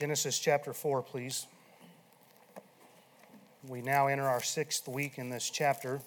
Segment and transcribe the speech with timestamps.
[0.00, 1.46] Genesis chapter 4, please.
[3.68, 6.00] We now enter our sixth week in this chapter,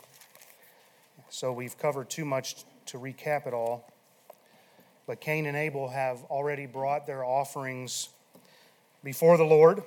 [1.29, 2.56] so we've covered too much
[2.88, 3.88] to recap it all.
[5.06, 8.10] But Cain and Abel have already brought their offerings
[9.04, 9.84] before the Lord.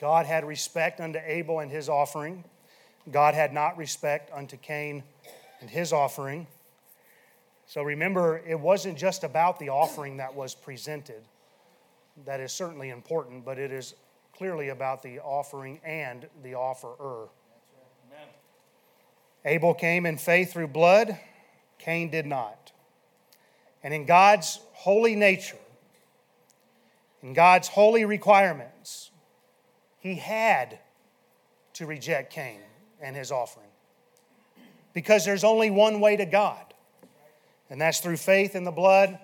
[0.00, 2.42] God had respect unto Abel and his offering.
[3.12, 5.04] God had not respect unto Cain
[5.60, 6.48] and his offering.
[7.68, 11.22] So remember, it wasn't just about the offering that was presented.
[12.24, 13.94] That is certainly important, but it is
[14.36, 17.28] clearly about the offering and the offerer.
[18.06, 18.28] Amen.
[19.44, 21.18] Abel came in faith through blood,
[21.78, 22.72] Cain did not.
[23.82, 25.58] And in God's holy nature,
[27.22, 29.10] in God's holy requirements,
[29.98, 30.78] he had
[31.74, 32.60] to reject Cain
[33.00, 33.66] and his offering.
[34.92, 36.72] Because there's only one way to God,
[37.68, 39.18] and that's through faith in the blood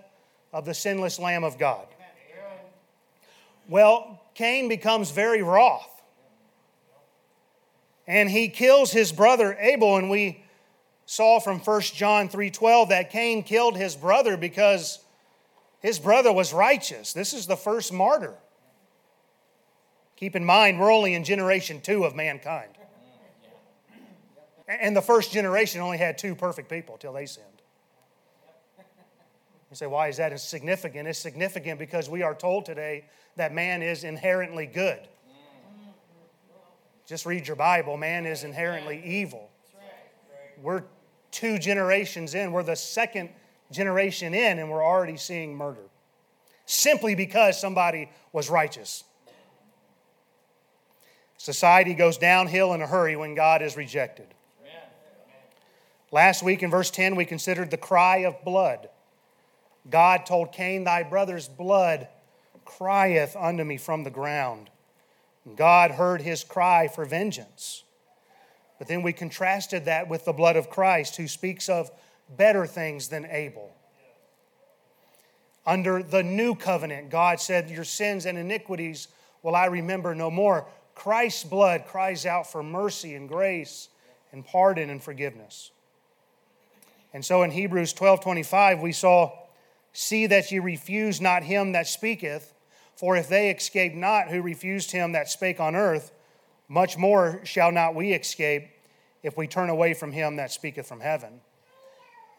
[0.52, 1.86] of the sinless Lamb of God.
[3.72, 5.88] Well, Cain becomes very wroth.
[8.06, 10.44] And he kills his brother Abel and we
[11.06, 14.98] saw from 1 John 3:12 that Cain killed his brother because
[15.80, 17.14] his brother was righteous.
[17.14, 18.36] This is the first martyr.
[20.16, 22.76] Keep in mind we're only in generation 2 of mankind.
[24.68, 27.51] And the first generation only had two perfect people till they sinned.
[29.72, 31.08] You say, why is that significant?
[31.08, 33.06] It's significant because we are told today
[33.36, 35.00] that man is inherently good.
[37.06, 37.96] Just read your Bible.
[37.96, 39.48] Man is inherently evil.
[40.60, 40.82] We're
[41.30, 42.52] two generations in.
[42.52, 43.30] We're the second
[43.70, 45.88] generation in, and we're already seeing murder
[46.66, 49.04] simply because somebody was righteous.
[51.38, 54.26] Society goes downhill in a hurry when God is rejected.
[56.10, 58.90] Last week in verse 10, we considered the cry of blood.
[59.90, 62.08] God told Cain, Thy brother's blood
[62.64, 64.70] crieth unto me from the ground.
[65.44, 67.82] And God heard his cry for vengeance.
[68.78, 71.90] But then we contrasted that with the blood of Christ, who speaks of
[72.36, 73.74] better things than Abel.
[75.64, 79.08] Under the new covenant, God said, Your sins and iniquities
[79.42, 80.66] will I remember no more.
[80.94, 83.88] Christ's blood cries out for mercy and grace
[84.32, 85.70] and pardon and forgiveness.
[87.14, 89.32] And so in Hebrews 12 25, we saw,
[89.92, 92.54] See that ye refuse not him that speaketh,
[92.96, 96.12] for if they escape not who refused him that spake on earth,
[96.68, 98.68] much more shall not we escape
[99.22, 101.40] if we turn away from him that speaketh from heaven.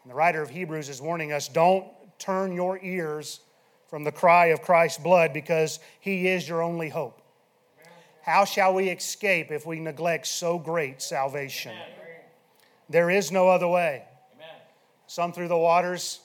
[0.02, 1.86] And the writer of Hebrews is warning us don't
[2.18, 3.40] turn your ears
[3.88, 7.20] from the cry of Christ's blood because he is your only hope.
[8.22, 11.76] How shall we escape if we neglect so great salvation?
[12.88, 14.02] There is no other way.
[15.06, 16.20] Some through the waters,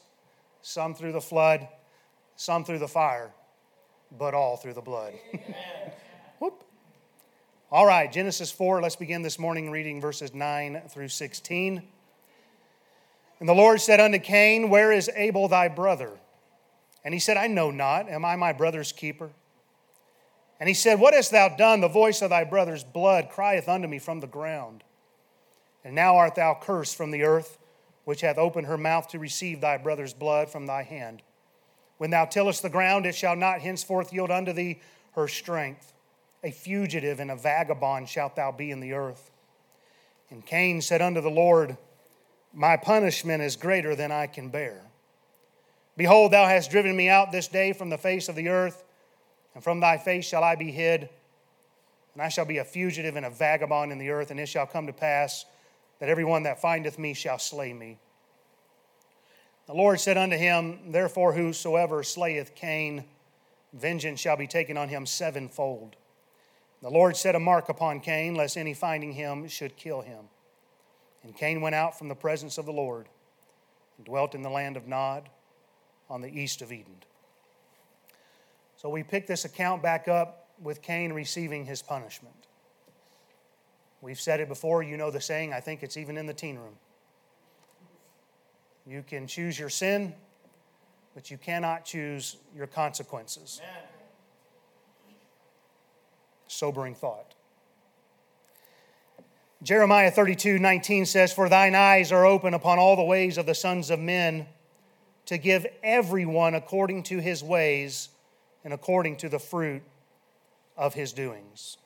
[0.61, 1.67] some through the flood,
[2.35, 3.31] some through the fire
[4.17, 5.13] but all through the blood.
[6.39, 6.63] Whoop.
[7.71, 11.83] All right, Genesis 4, let's begin this morning reading verses 9 through 16.
[13.39, 16.11] And the Lord said unto Cain, Where is Abel thy brother?
[17.05, 18.09] And he said, I know not.
[18.09, 19.29] Am I my brother's keeper?
[20.59, 21.79] And he said, What hast thou done?
[21.79, 24.83] The voice of thy brother's blood crieth unto me from the ground.
[25.85, 27.58] And now art thou cursed from the earth,
[28.09, 31.21] which hath opened her mouth to receive thy brother's blood from thy hand.
[31.99, 34.81] When thou tillest the ground, it shall not henceforth yield unto thee
[35.11, 35.93] her strength.
[36.43, 39.29] A fugitive and a vagabond shalt thou be in the earth.
[40.31, 41.77] And Cain said unto the Lord,
[42.51, 44.81] My punishment is greater than I can bear.
[45.95, 48.85] Behold, thou hast driven me out this day from the face of the earth,
[49.53, 51.09] and from thy face shall I be hid.
[52.15, 54.65] And I shall be a fugitive and a vagabond in the earth, and it shall
[54.65, 55.45] come to pass
[55.99, 57.99] that every one that findeth me shall slay me.
[59.67, 63.05] The Lord said unto him, Therefore, whosoever slayeth Cain,
[63.73, 65.95] vengeance shall be taken on him sevenfold.
[66.81, 70.25] The Lord set a mark upon Cain, lest any finding him should kill him.
[71.23, 73.07] And Cain went out from the presence of the Lord
[73.97, 75.29] and dwelt in the land of Nod
[76.09, 76.95] on the east of Eden.
[78.77, 82.38] So we pick this account back up with Cain receiving his punishment.
[84.01, 86.57] We've said it before, you know the saying, I think it's even in the teen
[86.57, 86.75] room.
[88.85, 90.13] You can choose your sin,
[91.13, 93.61] but you cannot choose your consequences.
[93.61, 93.83] Amen.
[96.47, 97.35] Sobering thought.
[99.61, 103.53] Jeremiah 32 19 says, For thine eyes are open upon all the ways of the
[103.53, 104.47] sons of men,
[105.25, 108.09] to give everyone according to his ways
[108.63, 109.83] and according to the fruit
[110.77, 111.77] of his doings.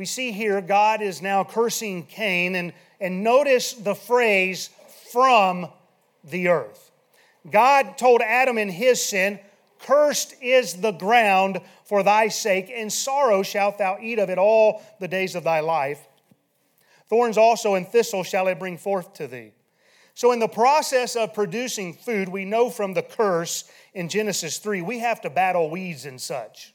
[0.00, 4.70] We see here God is now cursing Cain, and, and notice the phrase
[5.12, 5.68] from
[6.24, 6.90] the earth.
[7.50, 9.38] God told Adam in his sin,
[9.80, 14.80] Cursed is the ground for thy sake, and sorrow shalt thou eat of it all
[15.00, 16.00] the days of thy life.
[17.10, 19.52] Thorns also and thistles shall it bring forth to thee.
[20.14, 24.80] So, in the process of producing food, we know from the curse in Genesis 3,
[24.80, 26.72] we have to battle weeds and such.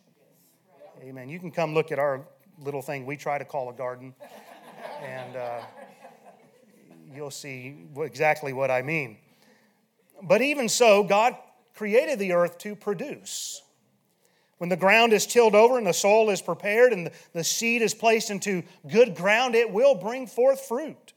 [1.02, 1.28] Amen.
[1.28, 2.28] You can come look at our
[2.60, 4.14] little thing we try to call a garden,
[5.04, 5.62] and uh,
[7.14, 9.18] you'll see exactly what I mean.
[10.24, 11.36] But even so, God
[11.76, 13.62] created the earth to produce.
[14.58, 17.94] When the ground is tilled over and the soil is prepared and the seed is
[17.94, 21.14] placed into good ground, it will bring forth fruit.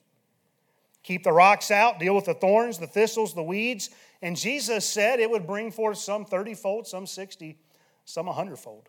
[1.04, 3.90] Keep the rocks out, deal with the thorns, the thistles, the weeds.
[4.20, 7.56] And Jesus said it would bring forth some 30 fold, some 60,
[8.04, 8.88] some 100 fold.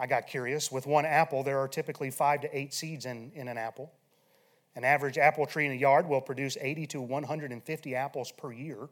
[0.00, 0.72] I got curious.
[0.72, 3.92] With one apple, there are typically five to eight seeds in, in an apple.
[4.74, 8.88] An average apple tree in a yard will produce 80 to 150 apples per year.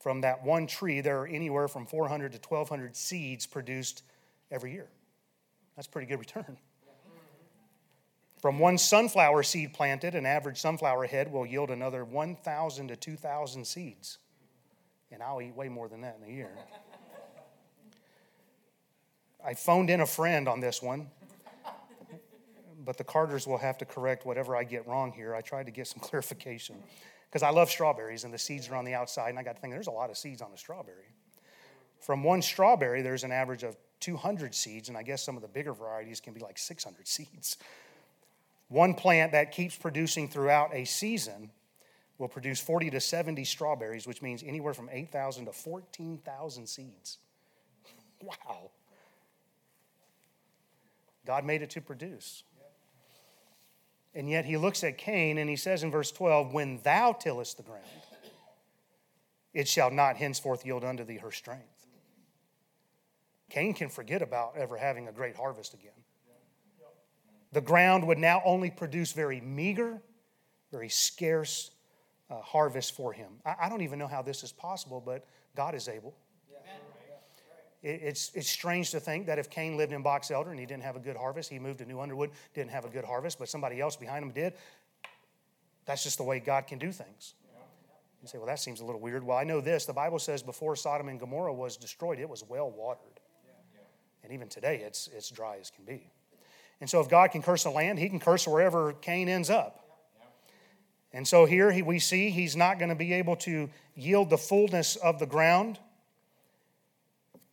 [0.00, 4.02] From that one tree, there are anywhere from 400 to 1,200 seeds produced
[4.50, 4.88] every year.
[5.76, 6.56] That's pretty good return.
[8.42, 13.64] From one sunflower seed planted, an average sunflower head will yield another 1,000 to 2,000
[13.64, 14.18] seeds.
[15.12, 16.50] And I'll eat way more than that in a year.
[19.46, 21.08] I phoned in a friend on this one
[22.86, 25.34] but the Carters will have to correct whatever I get wrong here.
[25.34, 26.76] I tried to get some clarification
[27.28, 29.60] because I love strawberries and the seeds are on the outside, and I got to
[29.60, 31.12] think there's a lot of seeds on a strawberry.
[32.00, 35.48] From one strawberry, there's an average of 200 seeds, and I guess some of the
[35.48, 37.58] bigger varieties can be like 600 seeds.
[38.68, 41.50] One plant that keeps producing throughout a season
[42.18, 47.18] will produce 40 to 70 strawberries, which means anywhere from 8,000 to 14,000 seeds.
[48.22, 48.70] Wow.
[51.26, 52.44] God made it to produce.
[54.14, 57.58] And yet he looks at Cain and he says in verse 12, When thou tillest
[57.58, 57.84] the ground,
[59.52, 61.86] it shall not henceforth yield unto thee her strength.
[63.50, 65.92] Cain can forget about ever having a great harvest again.
[67.52, 70.00] The ground would now only produce very meager,
[70.72, 71.70] very scarce
[72.28, 73.28] uh, harvest for him.
[73.44, 75.24] I, I don't even know how this is possible, but
[75.54, 76.14] God is able.
[77.88, 80.82] It's, it's strange to think that if Cain lived in Box Elder and he didn't
[80.82, 83.48] have a good harvest, he moved to New Underwood, didn't have a good harvest, but
[83.48, 84.54] somebody else behind him did.
[85.84, 87.34] That's just the way God can do things.
[88.20, 89.22] You say, well, that seems a little weird.
[89.22, 89.86] Well, I know this.
[89.86, 93.20] The Bible says before Sodom and Gomorrah was destroyed, it was well watered.
[94.24, 96.10] And even today, it's, it's dry as can be.
[96.80, 99.84] And so, if God can curse a land, he can curse wherever Cain ends up.
[101.12, 104.96] And so, here we see he's not going to be able to yield the fullness
[104.96, 105.78] of the ground.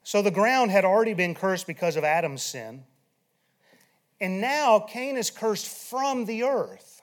[0.03, 2.83] So the ground had already been cursed because of Adam's sin.
[4.19, 7.01] And now Cain is cursed from the earth.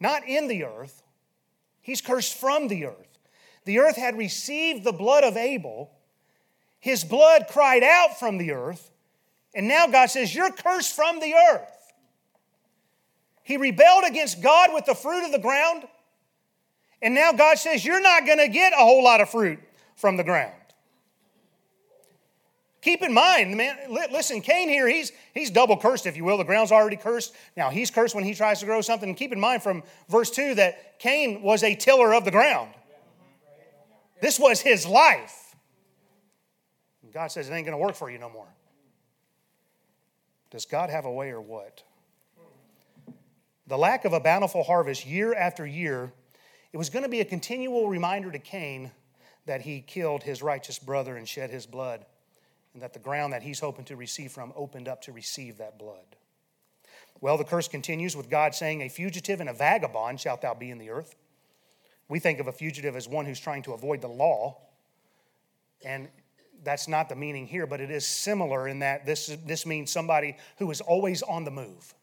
[0.00, 1.02] Not in the earth,
[1.80, 3.18] he's cursed from the earth.
[3.64, 5.90] The earth had received the blood of Abel,
[6.80, 8.90] his blood cried out from the earth,
[9.54, 11.92] and now God says, You're cursed from the earth.
[13.42, 15.86] He rebelled against God with the fruit of the ground,
[17.00, 19.60] and now God says, You're not going to get a whole lot of fruit
[19.94, 20.52] from the ground.
[22.84, 26.36] Keep in mind, man, listen, Cain here, he's, he's double cursed, if you will.
[26.36, 27.34] The ground's already cursed.
[27.56, 29.14] Now, he's cursed when he tries to grow something.
[29.14, 32.68] Keep in mind from verse 2 that Cain was a tiller of the ground.
[34.20, 35.56] This was his life.
[37.10, 38.48] God says it ain't going to work for you no more.
[40.50, 41.82] Does God have a way or what?
[43.66, 46.12] The lack of a bountiful harvest year after year,
[46.70, 48.90] it was going to be a continual reminder to Cain
[49.46, 52.04] that he killed his righteous brother and shed his blood
[52.74, 55.78] and that the ground that he's hoping to receive from opened up to receive that
[55.78, 56.16] blood.
[57.20, 60.70] Well, the curse continues with God saying, A fugitive and a vagabond shalt thou be
[60.70, 61.14] in the earth.
[62.08, 64.58] We think of a fugitive as one who's trying to avoid the law.
[65.84, 66.08] And
[66.62, 70.36] that's not the meaning here, but it is similar in that this, this means somebody
[70.58, 71.94] who is always on the move.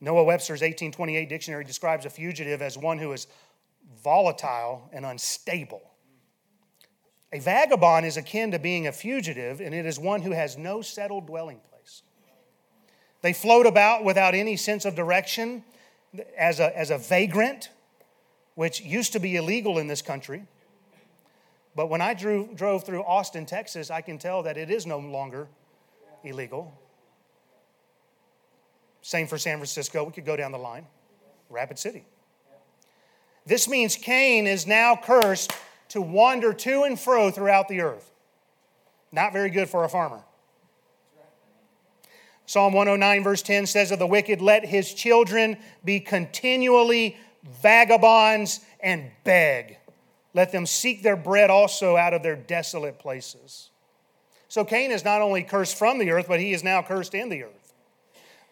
[0.00, 3.28] Noah Webster's 1828 dictionary describes a fugitive as one who is
[4.02, 5.91] volatile and unstable.
[7.32, 10.82] A vagabond is akin to being a fugitive, and it is one who has no
[10.82, 12.02] settled dwelling place.
[13.22, 15.64] They float about without any sense of direction
[16.36, 17.70] as a, as a vagrant,
[18.54, 20.44] which used to be illegal in this country.
[21.74, 24.98] But when I drew, drove through Austin, Texas, I can tell that it is no
[24.98, 25.48] longer
[26.22, 26.78] illegal.
[29.00, 30.04] Same for San Francisco.
[30.04, 30.86] We could go down the line.
[31.48, 32.04] Rapid City.
[33.46, 35.52] This means Cain is now cursed
[35.92, 38.10] to wander to and fro throughout the earth.
[39.12, 40.22] Not very good for a farmer.
[42.46, 47.18] Psalm 109, verse 10 says of the wicked, Let his children be continually
[47.62, 49.78] vagabonds and beg.
[50.34, 53.68] let them seek their bread also out of their desolate places.
[54.48, 57.28] So Cain is not only cursed from the earth, but he is now cursed in
[57.28, 57.74] the earth.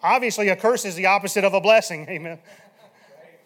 [0.03, 2.07] Obviously, a curse is the opposite of a blessing.
[2.09, 2.39] Amen.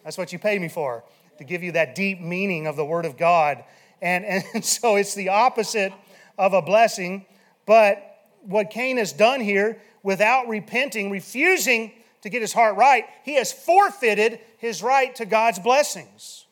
[0.03, 1.05] That's what you pay me for,
[1.37, 3.63] to give you that deep meaning of the Word of God.
[4.05, 5.91] And, and so it's the opposite
[6.37, 7.25] of a blessing.
[7.65, 13.35] But what Cain has done here, without repenting, refusing to get his heart right, he
[13.35, 16.45] has forfeited his right to God's blessings.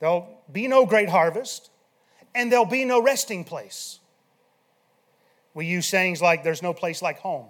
[0.00, 1.70] There'll be no great harvest,
[2.34, 4.00] and there'll be no resting place.
[5.52, 7.48] We use sayings like, There's no place like home.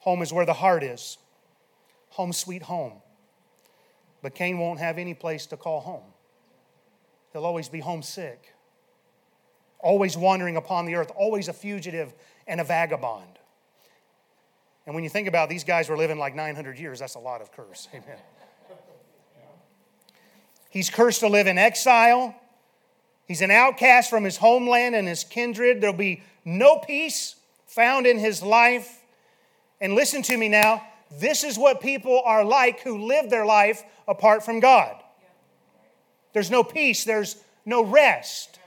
[0.00, 1.18] Home is where the heart is.
[2.10, 2.94] Home, sweet home.
[4.22, 6.12] But Cain won't have any place to call home.
[7.36, 8.54] He'll always be homesick,
[9.78, 12.14] always wandering upon the earth, always a fugitive
[12.46, 13.38] and a vagabond.
[14.86, 17.18] And when you think about it, these guys were living like 900 years, that's a
[17.18, 17.88] lot of curse.
[17.94, 18.16] Amen.
[20.70, 22.34] He's cursed to live in exile.
[23.26, 25.82] He's an outcast from his homeland and his kindred.
[25.82, 27.34] There'll be no peace
[27.66, 29.02] found in his life.
[29.78, 33.84] And listen to me now this is what people are like who live their life
[34.08, 35.02] apart from God.
[36.36, 38.58] There's no peace, there's no rest.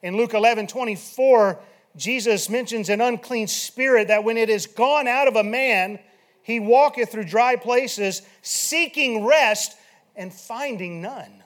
[0.00, 1.58] In Luke 11 24,
[1.96, 5.98] Jesus mentions an unclean spirit that when it is gone out of a man,
[6.44, 9.76] he walketh through dry places, seeking rest
[10.14, 11.42] and finding none.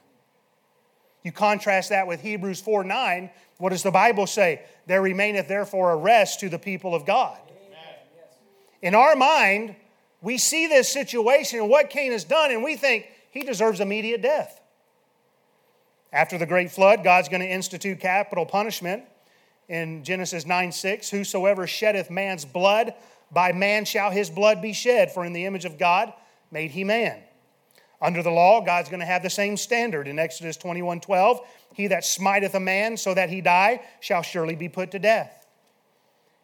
[1.23, 3.31] You contrast that with Hebrews 4 9.
[3.57, 4.65] What does the Bible say?
[4.85, 7.39] There remaineth therefore a rest to the people of God.
[8.83, 9.77] In our mind,
[10.21, 14.21] we see this situation and what Cain has done, and we think he deserves immediate
[14.21, 14.61] death.
[16.13, 19.05] After the great flood, God's going to institute capital punishment
[19.69, 21.11] in Genesis 9 6.
[21.11, 22.95] Whosoever sheddeth man's blood,
[23.31, 26.13] by man shall his blood be shed, for in the image of God
[26.51, 27.23] made he man.
[28.01, 30.07] Under the law, God's going to have the same standard.
[30.07, 31.41] In Exodus 21 12,
[31.75, 35.47] he that smiteth a man so that he die shall surely be put to death.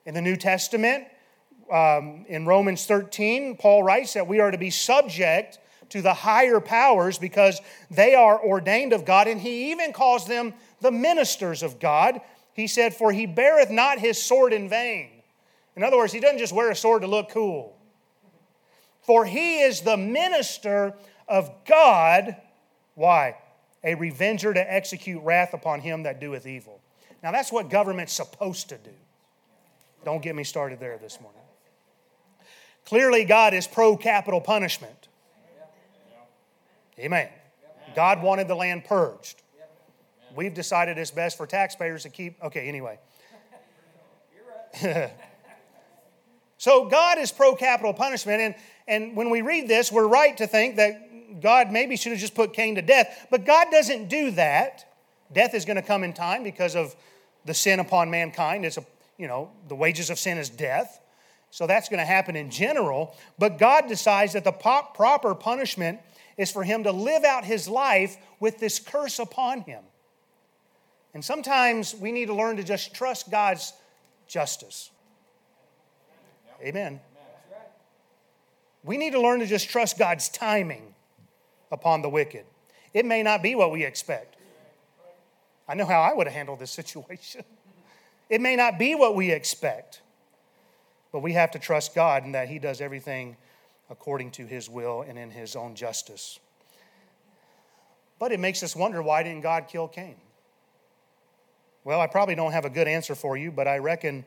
[0.04, 1.06] In the New Testament,
[1.70, 5.58] um, in Romans 13, Paul writes that we are to be subject
[5.92, 10.54] to the higher powers because they are ordained of God, and he even calls them
[10.80, 12.20] the ministers of God.
[12.54, 15.10] He said, For he beareth not his sword in vain.
[15.76, 17.76] In other words, he doesn't just wear a sword to look cool.
[19.02, 20.94] For he is the minister
[21.28, 22.36] of God.
[22.94, 23.36] Why?
[23.84, 26.80] A revenger to execute wrath upon him that doeth evil.
[27.22, 28.90] Now, that's what government's supposed to do.
[30.04, 31.40] Don't get me started there this morning.
[32.86, 35.08] Clearly, God is pro capital punishment.
[36.98, 37.28] Amen.
[37.94, 39.42] God wanted the land purged.
[40.34, 42.42] We've decided it's best for taxpayers to keep.
[42.42, 42.98] Okay, anyway.
[46.56, 48.40] so, God is pro capital punishment.
[48.40, 48.54] And,
[48.88, 52.34] and when we read this, we're right to think that God maybe should have just
[52.34, 53.26] put Cain to death.
[53.30, 54.86] But God doesn't do that.
[55.32, 56.94] Death is going to come in time because of
[57.44, 58.64] the sin upon mankind.
[58.64, 58.84] It's a,
[59.18, 61.00] you know, the wages of sin is death.
[61.50, 63.14] So that's going to happen in general.
[63.38, 66.00] But God decides that the proper punishment
[66.42, 69.84] is for him to live out his life with this curse upon him.
[71.14, 73.72] And sometimes we need to learn to just trust God's
[74.26, 74.90] justice.
[76.60, 77.00] Amen.
[78.82, 80.94] We need to learn to just trust God's timing
[81.70, 82.44] upon the wicked.
[82.92, 84.36] It may not be what we expect.
[85.68, 87.44] I know how I would have handled this situation.
[88.28, 90.02] It may not be what we expect,
[91.12, 93.36] but we have to trust God and that He does everything
[93.90, 96.38] according to His will and in His own justice.
[98.18, 100.16] But it makes us wonder why didn't God kill Cain?
[101.84, 104.24] Well, I probably don't have a good answer for you, but I reckon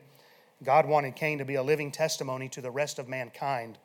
[0.62, 3.78] God wanted Cain to be a living testimony to the rest of mankind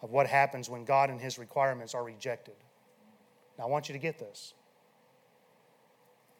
[0.00, 2.54] of what happens when God and His requirements are rejected.
[3.58, 4.54] Now, I want you to get this.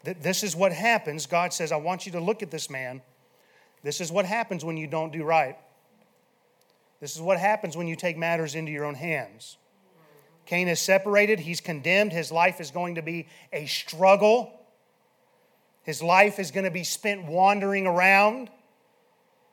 [0.05, 1.27] This is what happens.
[1.27, 3.03] God says, I want you to look at this man.
[3.83, 5.57] This is what happens when you don't do right.
[7.03, 9.59] This is what happens when you take matters into your own hands.
[10.47, 14.53] Cain is separated, he's condemned, his life is going to be a struggle.
[15.83, 18.51] His life is going to be spent wandering around.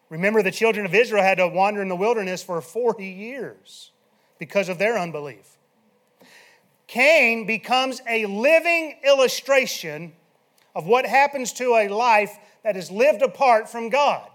[0.09, 3.89] Remember, the children of Israel had to wander in the wilderness for 40 years
[4.37, 5.57] because of their unbelief.
[6.85, 10.13] Cain becomes a living illustration
[10.75, 14.29] of what happens to a life that is lived apart from God.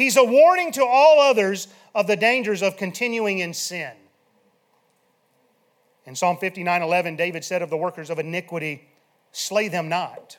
[0.00, 3.92] He's a warning to all others of the dangers of continuing in sin.
[6.06, 8.88] In Psalm 59 11, David said of the workers of iniquity,
[9.32, 10.38] Slay them not,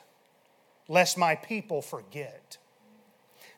[0.88, 2.58] lest my people forget.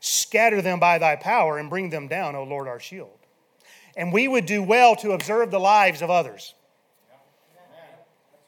[0.00, 3.18] Scatter them by thy power and bring them down, O Lord our shield
[3.96, 6.54] and we would do well to observe the lives of others.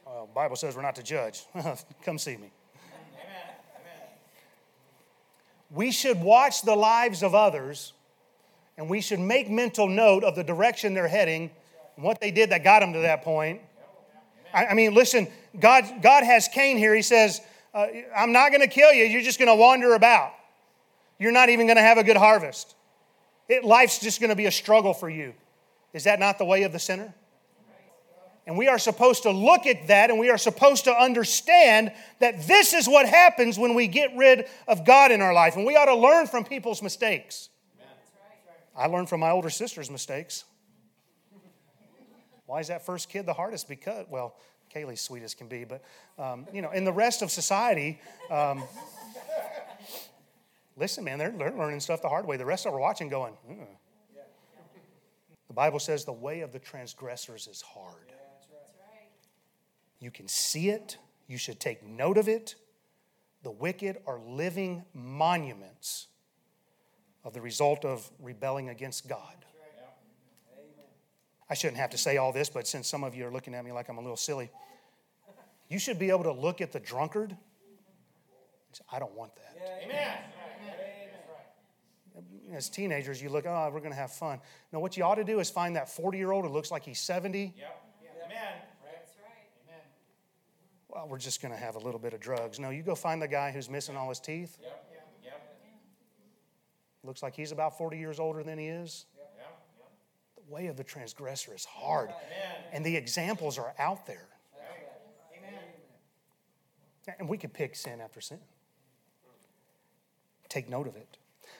[0.05, 1.45] Well, Bible says we're not to judge.
[2.03, 2.51] Come see me.
[5.71, 7.93] We should watch the lives of others
[8.79, 11.51] and we should make mental note of the direction they're heading
[11.97, 13.61] and what they did that got them to that point.
[14.53, 16.95] I, I mean, listen, God, God has Cain here.
[16.95, 17.41] He says,
[17.75, 19.05] uh, I'm not going to kill you.
[19.05, 20.33] You're just going to wander about.
[21.19, 22.75] You're not even going to have a good harvest.
[23.49, 25.35] It, life's just going to be a struggle for you.
[25.93, 27.15] Is that not the way of the sinner?
[28.47, 32.47] And we are supposed to look at that and we are supposed to understand that
[32.47, 35.57] this is what happens when we get rid of God in our life.
[35.57, 37.49] And we ought to learn from people's mistakes.
[38.77, 40.45] I learned from my older sister's mistakes.
[42.45, 43.69] Why is that first kid the hardest?
[43.69, 44.37] Because, well,
[44.73, 45.83] Kaylee's sweet as can be, but,
[46.19, 48.01] um, you know, in the rest of society,
[48.31, 48.63] um,
[50.77, 52.37] listen, man, they're, learning stuff the hard way.
[52.37, 53.67] The rest of them are watching going, mm.
[55.49, 58.13] The Bible says the way of the transgressors is hard.
[60.01, 62.55] You can see it, you should take note of it.
[63.43, 66.09] The wicked are living monuments
[67.25, 69.37] of the result of rebelling against God.
[71.49, 73.65] I shouldn't have to say all this, but since some of you are looking at
[73.65, 74.51] me like I'm a little silly,
[75.69, 77.37] you should be able to look at the drunkard.
[78.73, 79.57] Say, I don't want that.
[79.85, 80.19] Amen.
[82.53, 84.41] As teenagers, you look, oh, we're going to have fun.
[84.73, 86.85] No, what you ought to do is find that 40 year old who looks like
[86.85, 87.55] he's 70.
[87.57, 87.83] Yep.
[88.25, 88.39] Amen.
[88.85, 89.75] That's right.
[90.97, 92.59] Well, we're just going to have a little bit of drugs.
[92.59, 94.57] No, you go find the guy who's missing all his teeth.
[94.63, 94.83] Yep.
[97.05, 99.05] Looks like he's about 40 years older than he is.
[100.37, 102.09] The way of the transgressor is hard,
[102.73, 104.27] and the examples are out there.
[107.19, 108.39] And we could pick sin after sin.
[110.49, 111.19] Take note of it.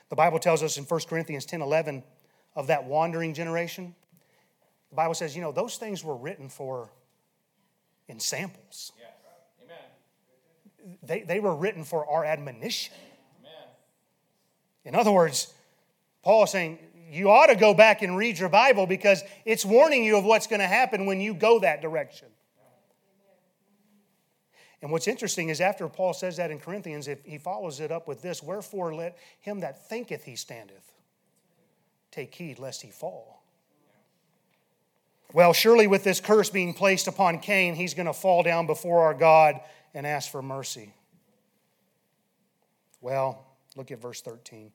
[0.09, 2.03] The Bible tells us in 1 Corinthians 10 11
[2.55, 3.95] of that wandering generation.
[4.89, 6.91] The Bible says, you know, those things were written for
[8.09, 8.93] ensamples.
[11.03, 12.95] They, they were written for our admonition.
[14.85, 15.53] In other words,
[16.23, 16.79] Paul is saying,
[17.11, 20.47] you ought to go back and read your Bible because it's warning you of what's
[20.47, 22.29] going to happen when you go that direction.
[24.83, 28.07] And what's interesting is after Paul says that in Corinthians, if he follows it up
[28.07, 30.93] with this, wherefore let him that thinketh he standeth
[32.11, 33.43] take heed lest he fall.
[35.33, 39.03] Well, surely with this curse being placed upon Cain, he's going to fall down before
[39.03, 39.61] our God
[39.97, 40.93] and ask for mercy.
[43.01, 44.71] Well, look at verse 13.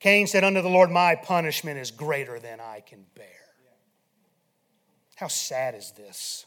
[0.00, 3.26] Cain said unto the Lord, My punishment is greater than I can bear.
[5.14, 6.46] How sad is this?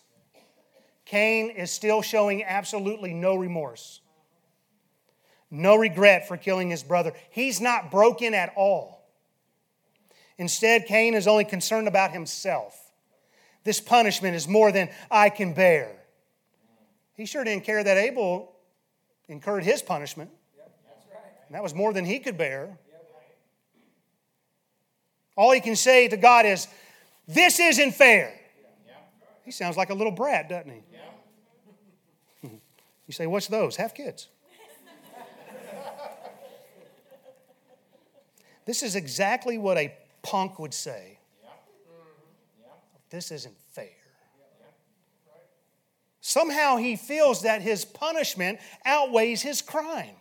[1.06, 4.02] Cain is still showing absolutely no remorse,
[5.52, 7.14] no regret for killing his brother.
[7.30, 9.08] He's not broken at all.
[10.40, 12.76] Instead, Cain is only concerned about himself.
[13.64, 16.03] This punishment is more than I can bear.
[17.16, 18.52] He sure didn't care that Abel
[19.28, 20.32] incurred his punishment.
[21.48, 22.78] And that was more than he could bear.
[25.36, 26.68] All he can say to God is,
[27.28, 28.34] This isn't fair.
[29.46, 30.82] He sounds like a little brat, doesn't he?
[33.06, 33.76] You say, What's those?
[33.76, 34.30] Have kids.
[38.66, 41.20] this is exactly what a punk would say.
[43.10, 44.03] This isn't fair.
[46.26, 50.16] Somehow he feels that his punishment outweighs his crime.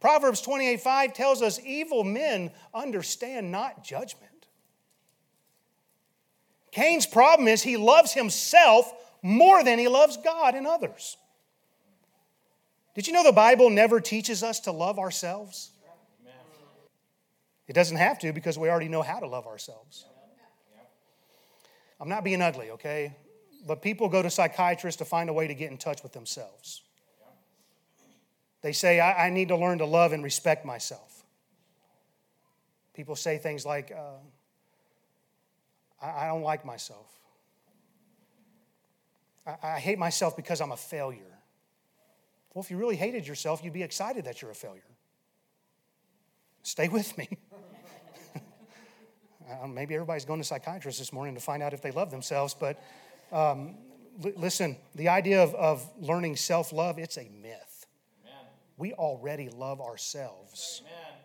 [0.00, 4.46] Proverbs 28 5 tells us evil men understand not judgment.
[6.72, 8.90] Cain's problem is he loves himself
[9.22, 11.18] more than he loves God and others.
[12.94, 15.72] Did you know the Bible never teaches us to love ourselves?
[17.68, 20.06] It doesn't have to because we already know how to love ourselves.
[22.00, 23.14] I'm not being ugly, okay?
[23.66, 26.82] But people go to psychiatrists to find a way to get in touch with themselves.
[28.62, 31.24] They say, I, I need to learn to love and respect myself.
[32.94, 34.18] People say things like, uh,
[36.00, 37.06] I, I, don't like myself.
[39.46, 41.20] I, I hate myself because I'm a failure.
[42.54, 44.82] Well, if you really hated yourself, you'd be excited that you're a failure.
[46.62, 47.28] Stay with me.
[49.62, 52.54] uh, maybe everybody's going to psychiatrists this morning to find out if they love themselves,
[52.54, 52.82] but
[53.32, 53.74] um,
[54.24, 57.66] l- listen, the idea of, of learning self love, it's a myth
[58.76, 60.82] we already love ourselves.
[60.84, 61.20] Amen.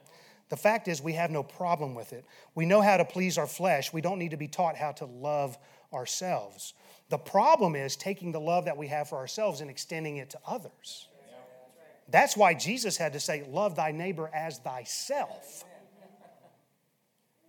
[0.50, 2.26] The fact is, we have no problem with it.
[2.56, 3.94] We know how to please our flesh.
[3.94, 5.58] We don't need to be taught how to love
[5.94, 6.74] ourselves.
[7.10, 10.40] The problem is taking the love that we have for ourselves and extending it to
[10.46, 11.08] others.
[12.10, 15.64] That's why Jesus had to say, Love thy neighbor as thyself.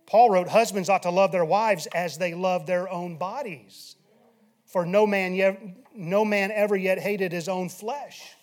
[0.05, 3.95] Paul wrote, Husbands ought to love their wives as they love their own bodies.
[4.73, 5.61] For no man, yet,
[5.95, 8.35] no man ever yet hated his own flesh,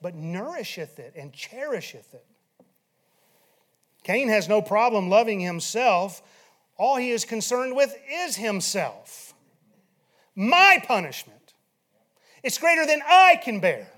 [0.00, 2.24] but nourisheth it and cherisheth it.
[4.02, 6.22] Cain has no problem loving himself.
[6.78, 9.34] All he is concerned with is himself.
[10.34, 11.52] My punishment.
[12.42, 13.92] It's greater than I can bear.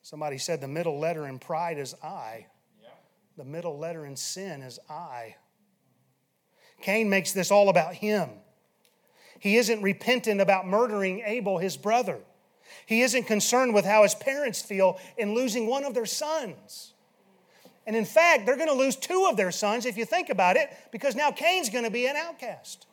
[0.00, 2.46] Somebody said the middle letter in pride is I.
[3.36, 5.36] The middle letter in sin is I.
[6.80, 8.30] Cain makes this all about him.
[9.42, 12.20] He isn't repentant about murdering Abel, his brother.
[12.86, 16.92] He isn't concerned with how his parents feel in losing one of their sons.
[17.84, 20.56] And in fact, they're going to lose two of their sons if you think about
[20.56, 22.86] it, because now Cain's going to be an outcast.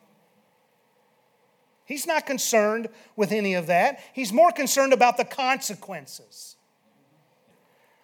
[1.84, 4.00] He's not concerned with any of that.
[4.12, 6.56] He's more concerned about the consequences.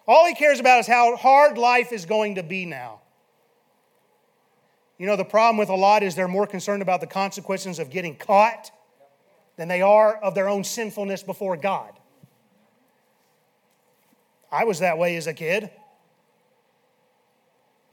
[0.07, 3.01] All he cares about is how hard life is going to be now.
[4.97, 7.89] You know, the problem with a lot is they're more concerned about the consequences of
[7.89, 8.71] getting caught
[9.55, 11.91] than they are of their own sinfulness before God.
[14.51, 15.69] I was that way as a kid.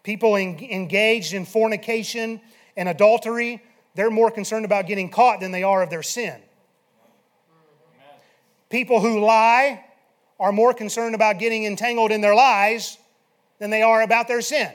[0.02, 2.40] People engaged in fornication
[2.76, 3.62] and adultery,
[3.94, 6.40] they're more concerned about getting caught than they are of their sin.
[8.68, 9.84] People who lie
[10.40, 12.98] are more concerned about getting entangled in their lies
[13.58, 14.72] than they are about their sin.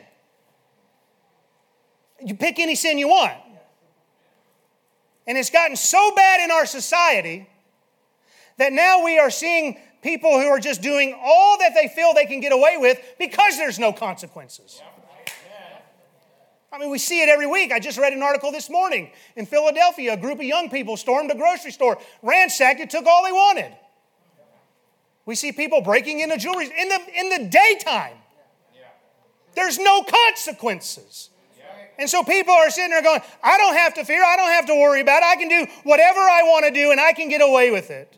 [2.25, 3.37] You pick any sin you want.
[5.27, 7.47] And it's gotten so bad in our society
[8.57, 12.25] that now we are seeing people who are just doing all that they feel they
[12.25, 14.81] can get away with because there's no consequences.
[16.71, 17.71] I mean, we see it every week.
[17.71, 20.13] I just read an article this morning in Philadelphia.
[20.13, 23.71] A group of young people stormed a grocery store, ransacked it, took all they wanted.
[25.25, 28.17] We see people breaking into jewelry in the, in the daytime.
[29.55, 31.29] There's no consequences.
[31.99, 34.65] And so people are sitting there going, I don't have to fear, I don't have
[34.67, 35.25] to worry about it.
[35.25, 38.17] I can do whatever I want to do and I can get away with it.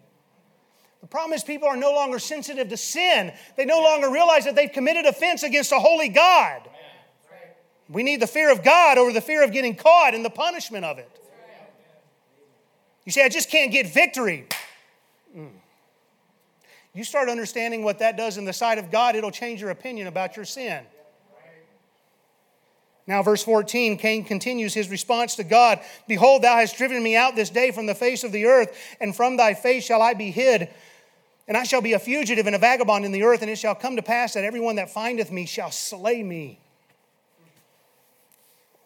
[1.01, 3.33] The problem is people are no longer sensitive to sin.
[3.57, 6.61] They no longer realize that they've committed offense against a holy God.
[7.89, 10.85] We need the fear of God over the fear of getting caught and the punishment
[10.85, 11.09] of it.
[13.03, 14.47] You say, I just can't get victory.
[15.35, 15.49] Mm.
[16.93, 20.05] You start understanding what that does in the sight of God, it'll change your opinion
[20.05, 20.85] about your sin.
[23.11, 27.35] Now, verse 14, Cain continues his response to God Behold, thou hast driven me out
[27.35, 30.31] this day from the face of the earth, and from thy face shall I be
[30.31, 30.69] hid.
[31.45, 33.75] And I shall be a fugitive and a vagabond in the earth, and it shall
[33.75, 36.61] come to pass that everyone that findeth me shall slay me.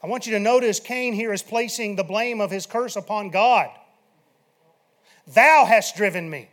[0.01, 3.29] I want you to notice Cain here is placing the blame of his curse upon
[3.29, 3.69] God.
[5.27, 6.49] Thou hast driven me.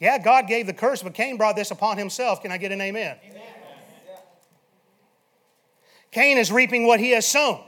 [0.00, 2.42] Yeah, God gave the curse, but Cain brought this upon himself.
[2.42, 3.18] Can I get an amen?
[3.24, 3.41] amen.
[6.12, 7.60] Cain is reaping what he has sown.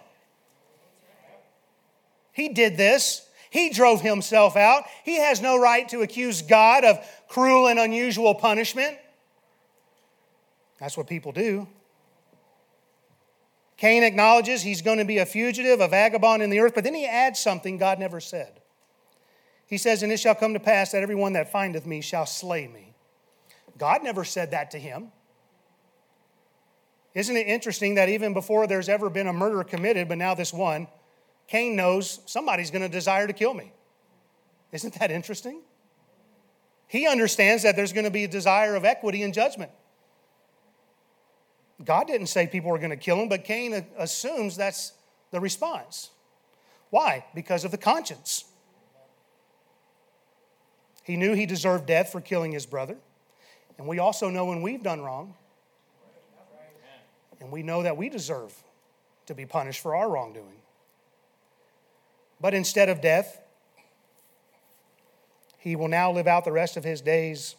[2.32, 3.26] He did this.
[3.50, 4.84] He drove himself out.
[5.04, 8.98] He has no right to accuse God of cruel and unusual punishment.
[10.78, 11.68] That's what people do.
[13.76, 16.94] Cain acknowledges he's going to be a fugitive, a vagabond in the earth, but then
[16.94, 18.60] he adds something God never said.
[19.66, 22.68] He says, And it shall come to pass that everyone that findeth me shall slay
[22.68, 22.94] me.
[23.78, 25.12] God never said that to him.
[27.14, 30.52] Isn't it interesting that even before there's ever been a murder committed, but now this
[30.52, 30.88] one,
[31.46, 33.72] Cain knows somebody's going to desire to kill me?
[34.72, 35.62] Isn't that interesting?
[36.88, 39.70] He understands that there's going to be a desire of equity and judgment.
[41.84, 44.92] God didn't say people were going to kill him, but Cain assumes that's
[45.30, 46.10] the response.
[46.90, 47.24] Why?
[47.34, 48.44] Because of the conscience.
[51.02, 52.96] He knew he deserved death for killing his brother.
[53.76, 55.34] And we also know when we've done wrong,
[57.44, 58.54] and we know that we deserve
[59.26, 60.62] to be punished for our wrongdoing.
[62.40, 63.38] But instead of death,
[65.58, 67.54] he will now live out the rest of his days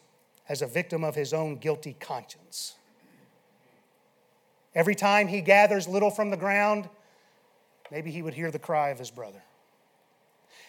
[0.50, 2.76] as a victim of his own guilty conscience.
[4.74, 6.90] Every time he gathers little from the ground,
[7.92, 9.42] maybe he would hear the cry of his brother.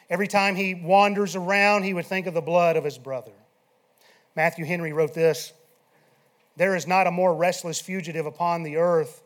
[0.08, 3.32] Every time he wanders around, he would think of the blood of his brother.
[4.36, 5.52] Matthew Henry wrote this
[6.56, 9.22] there is not a more restless fugitive upon the earth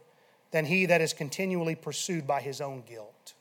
[0.50, 3.34] than he that is continually pursued by his own guilt.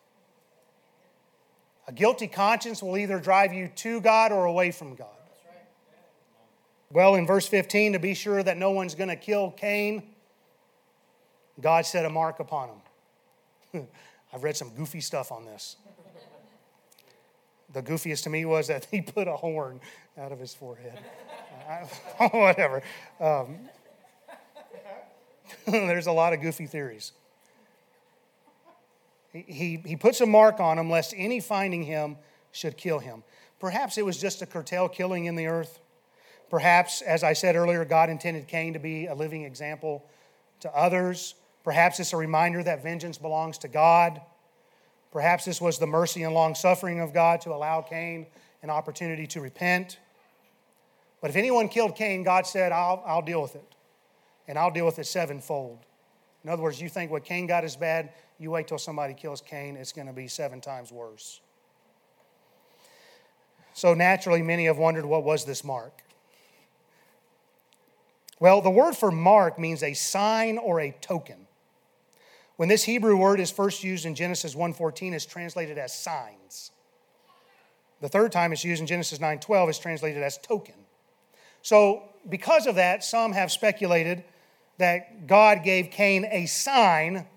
[1.87, 5.07] A guilty conscience will either drive you to God or away from God.
[6.91, 10.03] Well, in verse 15, to be sure that no one's going to kill Cain,
[11.59, 12.69] God set a mark upon
[13.73, 13.87] him.
[14.33, 15.75] I've read some goofy stuff on this.
[17.73, 19.79] The goofiest to me was that he put a horn
[20.17, 20.99] out of his forehead.
[22.31, 22.81] Whatever.
[23.19, 23.59] Um,
[25.65, 27.11] There's a lot of goofy theories.
[29.31, 32.17] He, he puts a mark on him lest any finding him
[32.51, 33.23] should kill him.
[33.59, 35.79] Perhaps it was just to curtail killing in the earth.
[36.49, 40.03] Perhaps, as I said earlier, God intended Cain to be a living example
[40.61, 41.35] to others.
[41.63, 44.19] Perhaps it's a reminder that vengeance belongs to God.
[45.11, 48.25] Perhaps this was the mercy and long suffering of God to allow Cain
[48.63, 49.99] an opportunity to repent.
[51.21, 53.68] But if anyone killed Cain, God said, I'll, I'll deal with it.
[54.49, 55.85] And I'll deal with it sevenfold.
[56.43, 58.09] In other words, you think what Cain got is bad,
[58.39, 61.39] you wait till somebody kills Cain, it's going to be seven times worse.
[63.73, 66.03] So naturally, many have wondered what was this mark?
[68.39, 71.45] Well, the word for mark means a sign or a token.
[72.55, 76.71] When this Hebrew word is first used in Genesis 1:14 it's translated as signs.
[78.01, 80.73] The third time it's used in Genesis 9:12 is translated as token.
[81.61, 84.23] So, because of that, some have speculated
[84.79, 87.27] that God gave Cain a sign,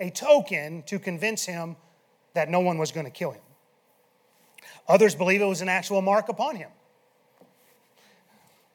[0.00, 1.76] a token to convince him
[2.34, 3.42] that no one was going to kill him.
[4.88, 6.70] Others believe it was an actual mark upon him.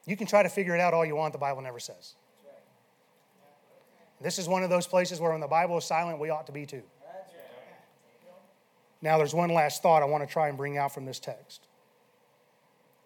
[0.05, 2.13] You can try to figure it out all you want, the Bible never says.
[4.21, 6.53] This is one of those places where when the Bible is silent, we ought to
[6.53, 6.83] be too.
[9.01, 11.67] Now, there's one last thought I want to try and bring out from this text.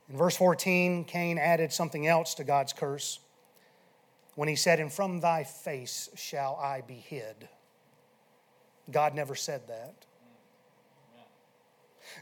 [0.09, 3.19] In verse 14, Cain added something else to God's curse
[4.35, 7.49] when he said, And from thy face shall I be hid.
[8.89, 9.93] God never said that.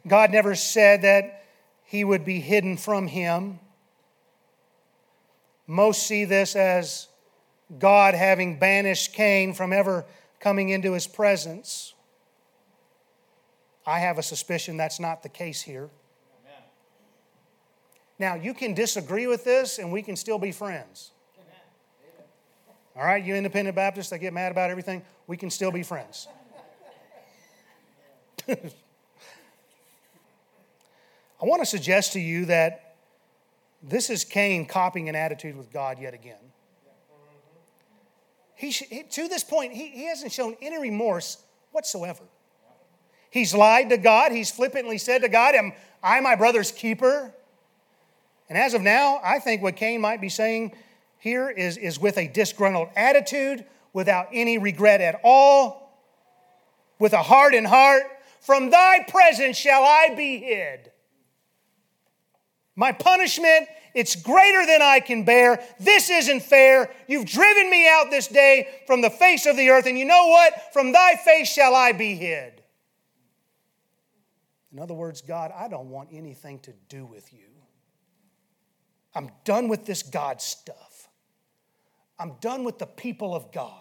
[0.08, 1.46] God never said that
[1.84, 3.60] he would be hidden from him.
[5.66, 7.08] Most see this as
[7.78, 10.06] God having banished Cain from ever
[10.40, 11.94] coming into his presence.
[13.86, 15.90] I have a suspicion that's not the case here.
[16.44, 16.64] Amen.
[18.20, 21.12] Now, you can disagree with this and we can still be friends.
[23.00, 26.28] All right, you independent Baptists that get mad about everything, we can still be friends.
[28.50, 28.56] I
[31.42, 32.96] want to suggest to you that
[33.82, 36.42] this is Cain copying an attitude with God yet again.
[38.56, 41.38] He, to this point, he, he hasn't shown any remorse
[41.72, 42.24] whatsoever.
[43.30, 44.34] He's lied to God.
[44.34, 45.72] He's flippantly said to God, Am
[46.04, 47.34] I my brother's keeper?
[48.50, 50.74] And as of now, I think what Cain might be saying
[51.20, 56.00] here is, is with a disgruntled attitude, without any regret at all,
[56.98, 58.04] with a hardened heart.
[58.42, 60.92] From thy presence shall I be hid.
[62.76, 65.62] My punishment, it's greater than I can bear.
[65.80, 66.90] This isn't fair.
[67.08, 70.28] You've driven me out this day from the face of the earth, and you know
[70.28, 70.72] what?
[70.72, 72.62] From thy face shall I be hid.
[74.72, 77.50] In other words, God, I don't want anything to do with you.
[79.14, 80.89] I'm done with this God stuff.
[82.20, 83.74] I'm done with the people of God.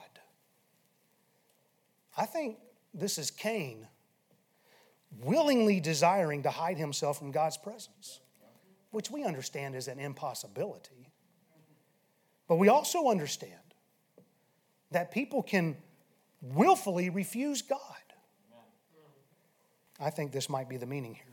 [2.16, 2.58] I think
[2.94, 3.86] this is Cain
[5.22, 8.20] willingly desiring to hide himself from God's presence
[8.90, 11.10] which we understand is an impossibility.
[12.46, 13.52] But we also understand
[14.90, 15.76] that people can
[16.40, 17.80] willfully refuse God.
[20.00, 21.24] I think this might be the meaning here.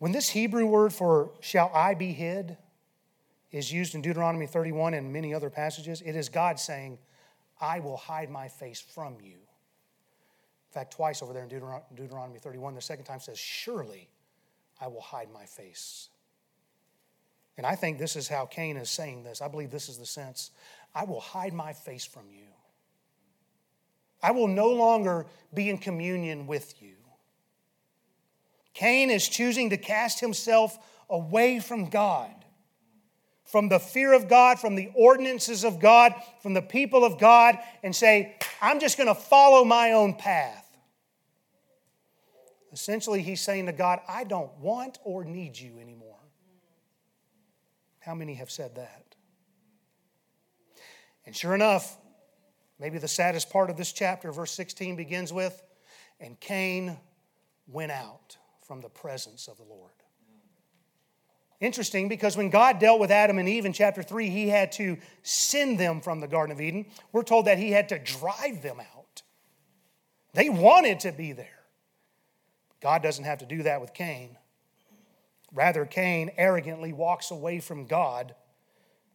[0.00, 2.58] When this Hebrew word for shall I be hid
[3.54, 6.98] is used in Deuteronomy 31 and many other passages, it is God saying,
[7.60, 9.36] I will hide my face from you.
[9.36, 11.48] In fact, twice over there in
[11.94, 14.08] Deuteronomy 31, the second time says, Surely
[14.80, 16.08] I will hide my face.
[17.56, 19.40] And I think this is how Cain is saying this.
[19.40, 20.50] I believe this is the sense.
[20.92, 22.48] I will hide my face from you.
[24.20, 26.96] I will no longer be in communion with you.
[28.72, 30.76] Cain is choosing to cast himself
[31.08, 32.43] away from God,
[33.44, 37.58] from the fear of God, from the ordinances of God, from the people of God,
[37.82, 40.64] and say, I'm just going to follow my own path.
[42.72, 46.18] Essentially, he's saying to God, I don't want or need you anymore.
[48.00, 49.14] How many have said that?
[51.24, 51.96] And sure enough,
[52.78, 55.62] maybe the saddest part of this chapter, verse 16, begins with,
[56.18, 56.98] And Cain
[57.66, 59.92] went out from the presence of the Lord.
[61.64, 64.98] Interesting because when God dealt with Adam and Eve in chapter 3, he had to
[65.22, 66.84] send them from the Garden of Eden.
[67.10, 69.22] We're told that he had to drive them out.
[70.34, 71.60] They wanted to be there.
[72.82, 74.36] God doesn't have to do that with Cain.
[75.54, 78.34] Rather, Cain arrogantly walks away from God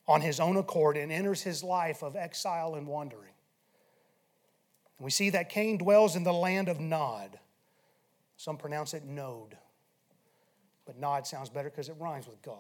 [0.08, 3.34] on his own accord and enters his life of exile and wandering.
[5.00, 7.38] We see that Cain dwells in the land of Nod.
[8.38, 9.56] Some pronounce it Node,
[10.90, 12.56] but Nod sounds better because it rhymes with God.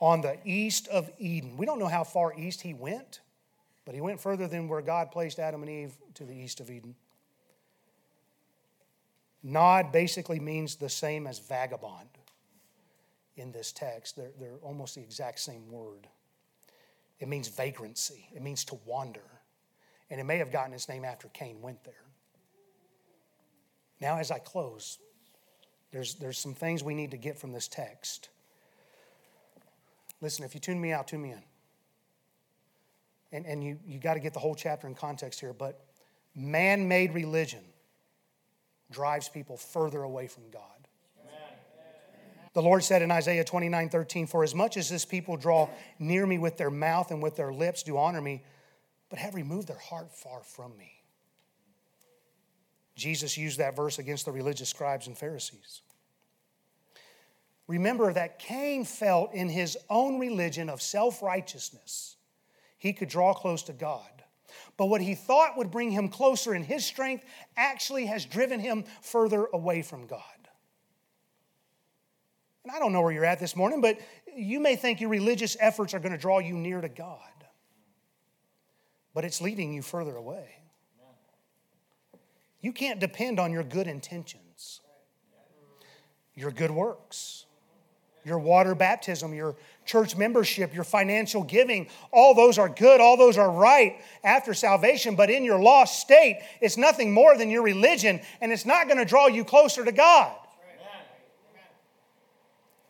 [0.00, 1.56] on the east of Eden.
[1.56, 3.20] We don't know how far east he went,
[3.84, 6.72] but he went further than where God placed Adam and Eve to the east of
[6.72, 6.96] Eden.
[9.44, 12.08] Nod basically means the same as vagabond
[13.36, 14.16] in this text.
[14.16, 16.08] They're, they're almost the exact same word.
[17.20, 19.20] It means vagrancy, it means to wander.
[20.10, 21.94] And it may have gotten its name after Cain went there.
[24.00, 24.98] Now, as I close,
[25.94, 28.28] there's, there's some things we need to get from this text.
[30.20, 31.42] Listen, if you tune me out, tune me in.
[33.30, 35.84] And, and you, you got to get the whole chapter in context here, but
[36.34, 37.62] man made religion
[38.90, 40.62] drives people further away from God.
[42.54, 45.68] The Lord said in Isaiah 29 13, For as much as this people draw
[46.00, 48.42] near me with their mouth and with their lips do honor me,
[49.10, 51.03] but have removed their heart far from me.
[52.94, 55.82] Jesus used that verse against the religious scribes and Pharisees.
[57.66, 62.16] Remember that Cain felt in his own religion of self righteousness,
[62.78, 64.10] he could draw close to God.
[64.76, 67.24] But what he thought would bring him closer in his strength
[67.56, 70.20] actually has driven him further away from God.
[72.64, 73.98] And I don't know where you're at this morning, but
[74.34, 77.18] you may think your religious efforts are going to draw you near to God,
[79.12, 80.63] but it's leading you further away.
[82.64, 84.80] You can't depend on your good intentions,
[86.34, 87.44] your good works,
[88.24, 91.88] your water baptism, your church membership, your financial giving.
[92.10, 96.40] All those are good, all those are right after salvation, but in your lost state,
[96.62, 99.92] it's nothing more than your religion, and it's not going to draw you closer to
[99.92, 100.34] God.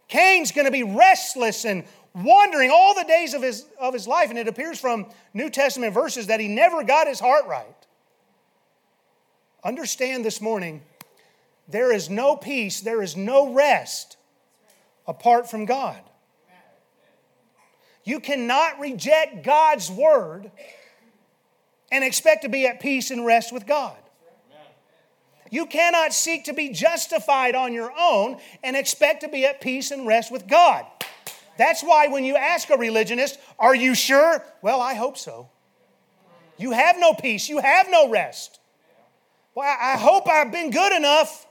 [0.06, 1.82] Cain's going to be restless and
[2.14, 4.30] wandering all the days of his, of his life.
[4.30, 7.83] And it appears from New Testament verses that he never got his heart right.
[9.64, 10.82] Understand this morning
[11.66, 14.18] there is no peace, there is no rest
[15.06, 16.00] apart from God.
[18.04, 20.50] You cannot reject God's word
[21.90, 23.96] and expect to be at peace and rest with God.
[25.50, 29.90] You cannot seek to be justified on your own and expect to be at peace
[29.90, 30.84] and rest with God.
[31.56, 34.44] That's why when you ask a religionist, Are you sure?
[34.60, 35.48] Well, I hope so.
[36.58, 38.58] You have no peace, you have no rest.
[39.54, 41.46] Well, I hope I've been good enough.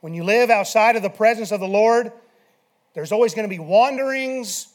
[0.00, 2.10] When you live outside of the presence of the Lord,
[2.94, 4.66] there's always going to be wanderings.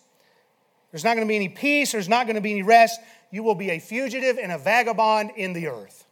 [0.91, 1.91] There's not going to be any peace.
[1.91, 3.01] There's not going to be any rest.
[3.29, 6.05] You will be a fugitive and a vagabond in the earth.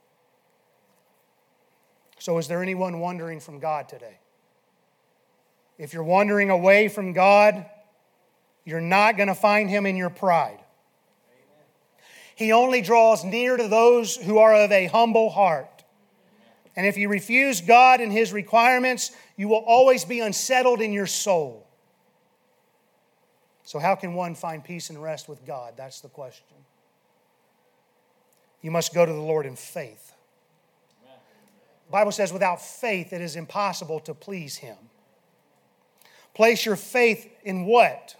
[2.20, 4.20] So, is there anyone wandering from God today?
[5.78, 7.66] If you're wandering away from God,
[8.66, 10.60] you're not going to find Him in your pride.
[12.36, 15.84] He only draws near to those who are of a humble heart.
[16.76, 21.08] And if you refuse God and His requirements, you will always be unsettled in your
[21.08, 21.66] soul.
[23.64, 25.74] So, how can one find peace and rest with God?
[25.78, 26.46] That's the question.
[28.62, 30.14] You must go to the Lord in faith.
[31.88, 34.78] The Bible says, without faith, it is impossible to please Him.
[36.34, 38.16] Place your faith in what?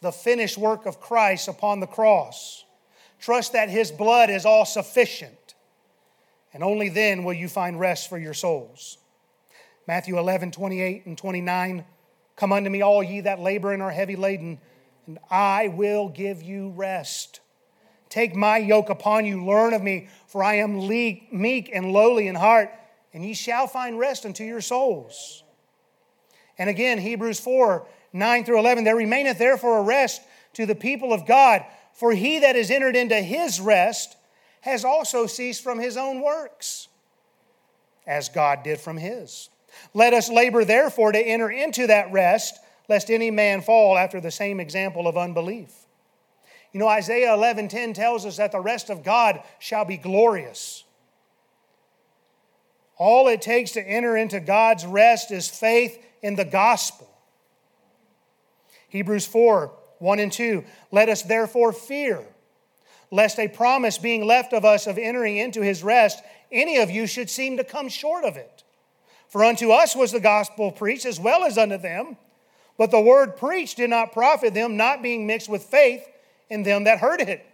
[0.00, 2.64] The finished work of Christ upon the cross.
[3.20, 5.54] Trust that His blood is all sufficient.
[6.52, 8.98] And only then will you find rest for your souls.
[9.86, 11.84] Matthew 11, 28 and 29.
[12.36, 14.58] Come unto me, all ye that labor and are heavy laden,
[15.06, 17.40] and I will give you rest.
[18.08, 22.34] Take my yoke upon you, learn of me, for I am meek and lowly in
[22.34, 22.70] heart,
[23.12, 25.42] and ye shall find rest unto your souls.
[26.58, 30.22] And again, Hebrews 4 9 through 11, there remaineth therefore a rest
[30.54, 31.62] to the people of God,
[31.96, 34.16] for he that is entered into his rest
[34.60, 36.88] has also ceased from his own works,
[38.06, 39.48] as God did from his.
[39.94, 44.30] Let us labor therefore to enter into that rest, lest any man fall after the
[44.30, 45.72] same example of unbelief.
[46.72, 50.84] You know, Isaiah 11:10 tells us that the rest of God shall be glorious.
[52.98, 57.08] All it takes to enter into God's rest is faith in the gospel.
[58.88, 60.64] Hebrews 4 1 and 2.
[60.90, 62.22] Let us therefore fear,
[63.10, 67.06] lest a promise being left of us of entering into his rest, any of you
[67.06, 68.62] should seem to come short of it.
[69.28, 72.16] For unto us was the gospel preached as well as unto them.
[72.78, 76.06] But the word preached did not profit them, not being mixed with faith
[76.50, 77.44] in them that heard it.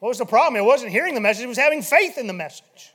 [0.00, 0.56] What was the problem?
[0.56, 2.92] It wasn't hearing the message, it was having faith in the message.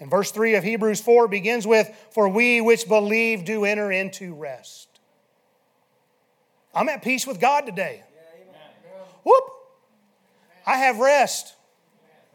[0.00, 4.34] And verse 3 of Hebrews 4 begins with, For we which believe do enter into
[4.34, 4.88] rest.
[6.74, 8.02] I'm at peace with God today.
[9.22, 9.44] Whoop!
[10.66, 11.54] I have rest.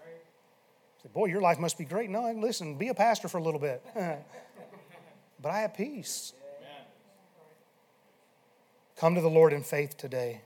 [0.08, 2.10] I said, Boy, your life must be great.
[2.10, 3.84] No, listen, be a pastor for a little bit.
[5.42, 6.34] but I have peace.
[8.98, 10.42] Come to the Lord in faith today.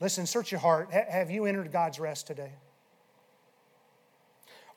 [0.00, 0.90] Listen, search your heart.
[0.92, 2.52] Have you entered God's rest today?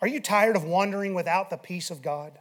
[0.01, 2.37] Are you tired of wandering without the peace of God?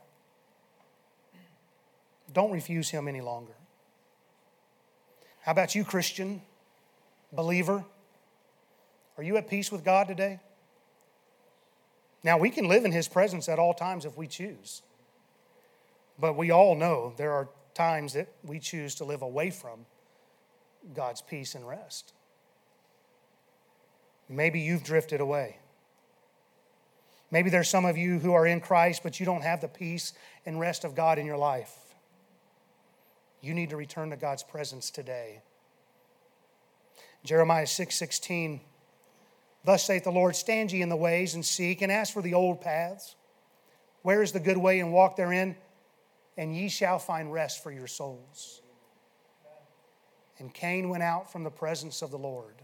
[2.32, 3.55] Don't refuse Him any longer.
[5.46, 6.42] How about you, Christian,
[7.32, 7.84] believer?
[9.16, 10.40] Are you at peace with God today?
[12.24, 14.82] Now, we can live in His presence at all times if we choose.
[16.18, 19.86] But we all know there are times that we choose to live away from
[20.92, 22.12] God's peace and rest.
[24.28, 25.58] Maybe you've drifted away.
[27.30, 30.12] Maybe there's some of you who are in Christ, but you don't have the peace
[30.44, 31.85] and rest of God in your life.
[33.46, 35.40] You need to return to God's presence today.
[37.22, 38.60] Jeremiah 6 16.
[39.64, 42.34] Thus saith the Lord, Stand ye in the ways and seek, and ask for the
[42.34, 43.14] old paths.
[44.02, 45.54] Where is the good way, and walk therein,
[46.36, 48.62] and ye shall find rest for your souls.
[50.40, 52.56] And Cain went out from the presence of the Lord.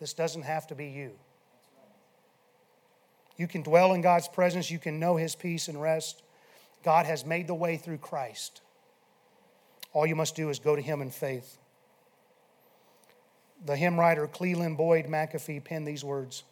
[0.00, 1.12] This doesn't have to be you.
[3.38, 6.22] You can dwell in God's presence, you can know His peace and rest.
[6.82, 8.60] God has made the way through Christ.
[9.96, 11.56] All you must do is go to Him in faith.
[13.64, 16.44] The hymn writer Cleland Boyd McAfee penned these words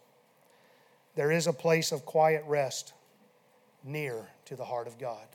[1.15, 2.95] There is a place of quiet rest
[3.85, 5.27] near to the heart of God.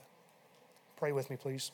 [0.98, 1.70] Pray with me, please.